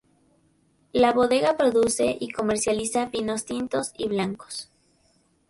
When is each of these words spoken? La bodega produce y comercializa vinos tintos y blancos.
La 0.93 1.13
bodega 1.13 1.57
produce 1.57 2.17
y 2.19 2.29
comercializa 2.31 3.05
vinos 3.05 3.45
tintos 3.45 3.91
y 3.95 4.07
blancos. 4.07 4.71